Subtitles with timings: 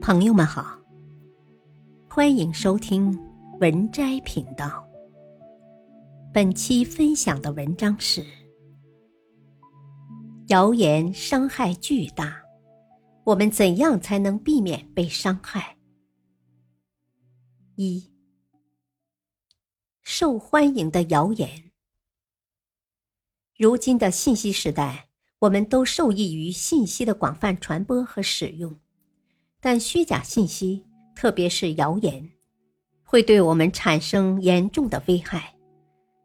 [0.00, 0.80] 朋友们好，
[2.08, 3.16] 欢迎收听
[3.60, 4.82] 文摘频道。
[6.32, 8.24] 本期分享的文章是：
[10.48, 12.42] 谣言伤害巨大，
[13.24, 15.76] 我们怎样才能避免被伤害？
[17.76, 18.10] 一、
[20.00, 21.72] 受欢迎的谣言。
[23.58, 28.74] 如今的信息时代，我们都受益于信息的广泛传播和使用。
[29.60, 32.30] 但虚假信息，特别是谣言，
[33.04, 35.54] 会对我们产生严重的危害。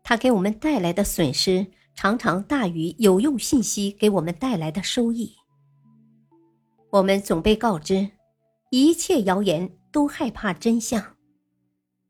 [0.04, 5.34] 它给我们带来的损失常常大于有用信息给我们带来的收益。
[6.92, 8.10] 我们总被告知，
[8.72, 11.04] 一切谣言都害怕真相。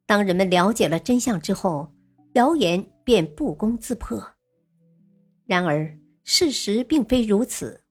[0.05, 1.91] 当人们了解了真相之后，
[2.33, 4.23] 谣言便不攻自破。
[5.47, 7.83] 然而，事实并非如此，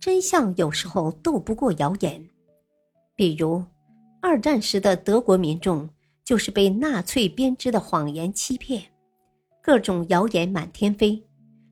[0.00, 2.30] 真相有时候斗不过谣言。
[3.16, 3.64] 比如，
[4.20, 5.88] 二战时的德国民众
[6.24, 8.82] 就是被纳粹编织的谎言欺骗，
[9.62, 11.24] 各种谣言满天飞，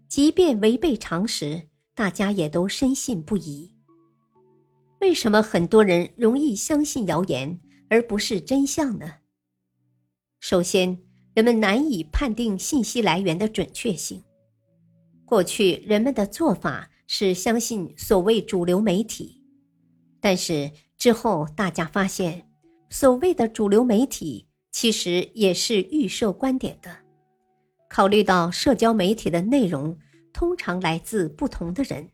[0.07, 1.61] 即便违背常识，
[1.97, 3.75] 大家也都深信不疑。
[5.01, 9.15] 为什么很多人容易相信谣言而不是真相呢？
[10.39, 10.97] 首先，
[11.35, 14.23] 人们难以判定信息来源的准确性。
[15.25, 19.43] 过去人们的做法是相信所谓主流媒体，
[20.21, 20.71] 但是。
[21.03, 22.49] 之后，大家发现，
[22.89, 26.97] 所谓的主流媒体其实也是预设观点的。
[27.89, 29.99] 考虑到社交媒体的内容
[30.33, 32.11] 通常来自不同的人，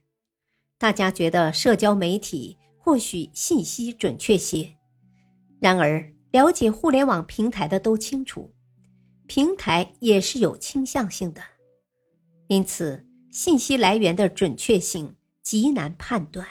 [0.78, 4.74] 大家觉得社交媒体或许信息准确些。
[5.60, 8.54] 然而，了解互联网平台的都清楚，
[9.26, 11.42] 平台也是有倾向性的，
[12.46, 16.48] 因此信息来源的准确性极难判断。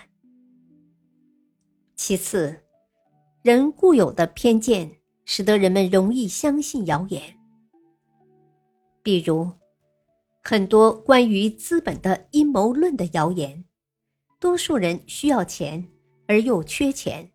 [1.97, 2.55] 其次，
[3.41, 7.35] 人固有的偏见使得人们容易相信谣言。
[9.01, 9.51] 比如，
[10.43, 13.65] 很多关于资本的阴谋论的谣言，
[14.39, 15.89] 多数人需要钱
[16.27, 17.31] 而又缺钱，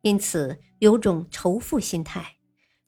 [0.00, 2.36] 因此有种仇富心态，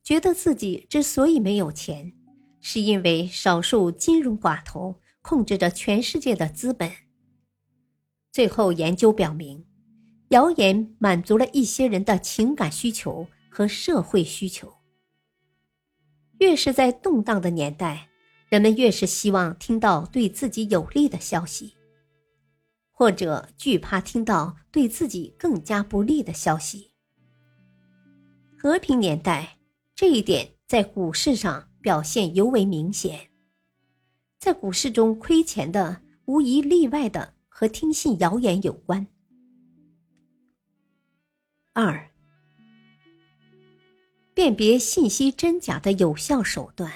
[0.02, 2.14] 觉得自己之所以没有钱，
[2.60, 6.90] 是因为少数金融寡头控制着全世界的资本。
[8.32, 9.66] 最后研究表明。
[10.34, 14.74] 谣言满足了一些人的情感需求和社会需求。
[16.38, 18.08] 越是在动荡的年代，
[18.48, 21.74] 人们越是希望听到对自己有利的消息，
[22.90, 26.90] 或者惧怕听到对自己更加不利的消息。
[28.58, 29.58] 和平年代，
[29.94, 33.30] 这一点在股市上表现尤为明显。
[34.40, 39.06] 在股市中亏钱的，无一例外的和听信谣言有关。
[41.76, 42.08] 二，
[44.32, 46.88] 辨别信息真假的有效手段。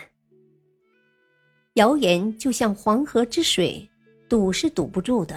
[1.75, 3.91] 谣言就像黄河之水，
[4.28, 5.37] 堵是堵不住的。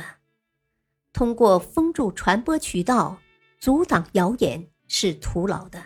[1.11, 3.19] 通过封住传播渠道，
[3.57, 5.83] 阻挡谣言是徒劳的，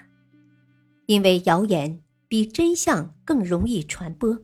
[1.05, 4.37] 因为谣言比真相更容易传播。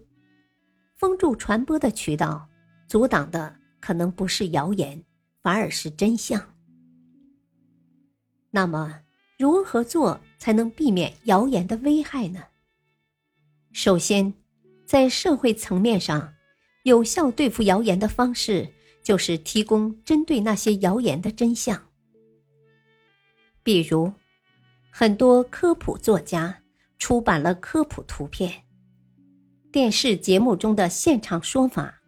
[0.95, 2.47] 封住传播的渠道，
[2.87, 5.03] 阻挡的可能不是谣言，
[5.41, 6.55] 反而是真相。
[8.51, 8.99] 那么，
[9.39, 12.43] 如何做才能避免谣言的危害呢？
[13.71, 14.33] 首先，
[14.85, 16.33] 在社会层面上，
[16.83, 18.67] 有效对付谣言的方式
[19.01, 21.81] 就是提供针对那些谣言的真相。
[23.63, 24.11] 比如，
[24.91, 26.61] 很多科普作家
[26.99, 28.63] 出版了科普图片，
[29.71, 32.01] 电视节目中的现场说法，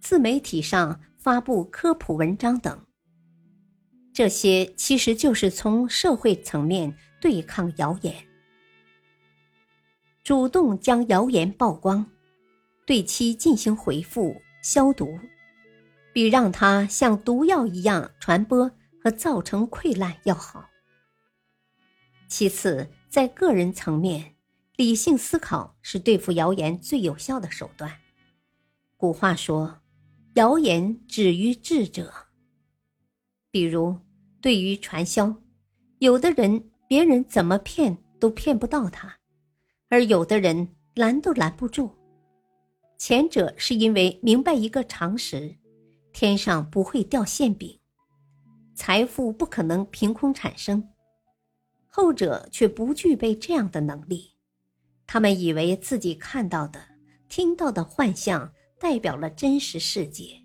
[0.00, 2.80] 自媒体上发布科普文章等。
[4.16, 8.14] 这些其实就是从社会层面对抗谣言，
[10.24, 12.10] 主动将谣言曝光，
[12.86, 15.20] 对其进行回复消毒，
[16.14, 18.70] 比让它像毒药一样传播
[19.04, 20.70] 和造成溃烂要好。
[22.26, 24.34] 其次，在个人层面，
[24.76, 27.98] 理性思考是对付谣言最有效的手段。
[28.96, 29.82] 古话说
[30.36, 32.14] ：“谣言止于智者。”
[33.52, 33.98] 比如。
[34.40, 35.34] 对于传销，
[35.98, 39.18] 有的人别人怎么骗都骗不到他，
[39.88, 41.90] 而有的人拦都拦不住。
[42.98, 45.56] 前者是因为明白一个常识：
[46.12, 47.78] 天上不会掉馅饼，
[48.74, 50.80] 财富不可能凭空产生；
[51.88, 54.36] 后者却不具备这样的能力，
[55.06, 56.80] 他们以为自己看到的、
[57.28, 60.42] 听到的幻象代表了真实世界。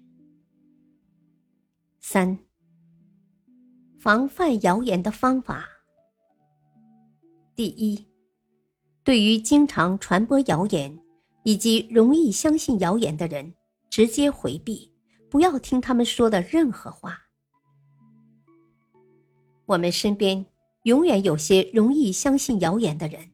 [2.00, 2.40] 三。
[4.02, 5.64] 防范谣言的方法
[7.54, 8.04] 第一，
[9.04, 10.98] 对于经常传播谣言
[11.44, 13.54] 以及容易相信谣言的人，
[13.92, 14.92] 直接回避，
[15.30, 17.16] 不要听他们说的任何话。
[19.68, 20.44] 我们身边
[20.82, 23.30] 永远有些容易相信谣言的人，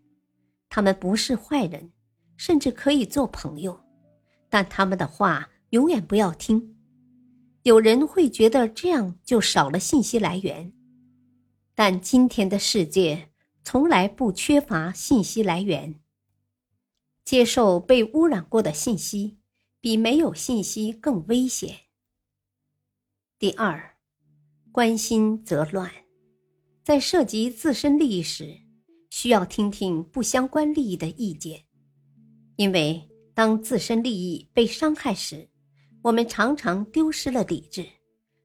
[0.67, 1.93] 他们不是坏人，
[2.35, 3.79] 甚至可以做朋友，
[4.49, 6.76] 但他们的话永远不要听。
[7.67, 10.71] 有人会觉得这样就少了信息来源，
[11.75, 13.27] 但今天的世界
[13.61, 15.99] 从来不缺乏信息来源。
[17.25, 19.39] 接受被污染过的信息，
[19.81, 21.75] 比没有信息更危险。
[23.37, 23.97] 第二，
[24.71, 25.91] 关心则乱。
[26.85, 28.61] 在涉及自身利益时，
[29.09, 31.65] 需要听听不相关利益的意见，
[32.55, 35.49] 因为当自身利益被伤害时，
[36.03, 37.85] 我们常常丢失了理智，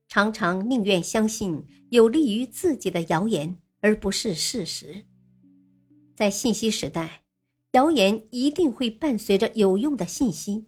[0.09, 5.05] 常常宁愿相信有利于自己的谣言，而不是事实。
[6.17, 7.23] 在信息时代，
[7.73, 10.67] 谣言一定会伴随着有用的信息，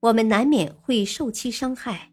[0.00, 2.12] 我们难免会受其伤害，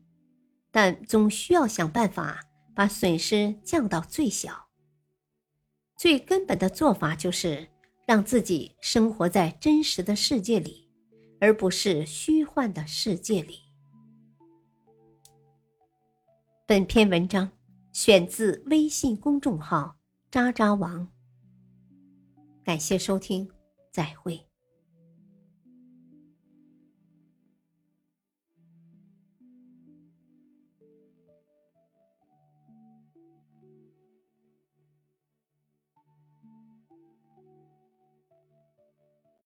[0.71, 2.41] 但总需要想办法
[2.73, 4.67] 把损失降到最小。
[5.97, 7.67] 最根本的做法就是
[8.07, 10.89] 让自己生活在真实的世界里，
[11.39, 13.68] 而不是虚幻的世界里。
[16.69, 17.49] 本篇文章
[17.93, 19.97] 选自微信公众号
[20.29, 21.07] “渣渣王”。
[22.63, 23.49] 感谢收听，
[23.91, 24.48] 再会。